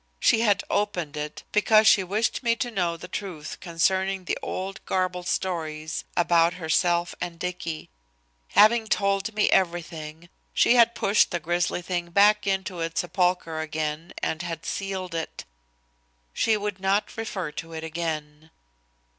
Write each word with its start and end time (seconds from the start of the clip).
She 0.19 0.39
had 0.39 0.63
opened 0.67 1.15
it 1.15 1.43
because 1.51 1.85
she 1.87 2.03
wished 2.03 2.41
me 2.41 2.55
to 2.55 2.71
know 2.71 2.97
the 2.97 3.07
truth 3.07 3.59
concerning 3.59 4.25
the 4.25 4.35
old 4.41 4.83
garbled 4.87 5.27
stories 5.27 6.05
about 6.17 6.55
herself 6.55 7.13
and 7.21 7.37
Dicky. 7.37 7.91
Having 8.57 8.87
told 8.87 9.35
me 9.35 9.47
everything, 9.51 10.29
she 10.55 10.73
had 10.73 10.95
pushed 10.95 11.29
the 11.29 11.39
grisly 11.39 11.83
thing 11.83 12.09
back 12.09 12.47
into 12.47 12.79
its 12.79 13.01
sepulchre 13.01 13.59
again 13.59 14.11
and 14.23 14.41
had 14.41 14.65
sealed 14.65 15.13
it. 15.13 15.45
She 16.33 16.57
would 16.57 16.79
not 16.79 17.15
refer 17.15 17.51
to 17.51 17.71
it 17.73 17.83
again. 17.83 18.49